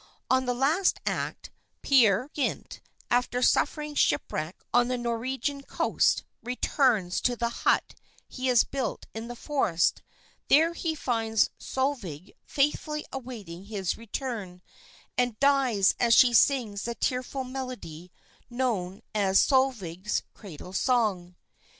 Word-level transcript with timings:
In 0.31 0.45
the 0.45 0.55
last 0.55 0.99
act, 1.05 1.51
Peer 1.83 2.31
Gynt, 2.33 2.81
after 3.11 3.43
suffering 3.43 3.93
shipwreck 3.93 4.63
on 4.73 4.87
the 4.87 4.97
Norwegian 4.97 5.61
coast, 5.61 6.23
returns 6.41 7.21
to 7.21 7.35
the 7.35 7.49
hut 7.49 7.93
he 8.27 8.47
has 8.47 8.63
built 8.63 9.05
in 9.13 9.27
the 9.27 9.35
forest; 9.35 10.01
there 10.47 10.73
he 10.73 10.95
finds 10.95 11.51
Solvejg 11.59 12.33
faithfully 12.47 13.05
awaiting 13.13 13.65
his 13.65 13.95
return, 13.95 14.63
and 15.19 15.39
dies 15.39 15.93
as 15.99 16.15
she 16.15 16.33
sings 16.33 16.81
the 16.81 16.95
tearful 16.95 17.43
melody 17.43 18.11
known 18.49 19.03
as 19.13 19.37
'Solvejg's 19.39 20.23
Cradle 20.33 20.73
Song.'" 20.73 21.35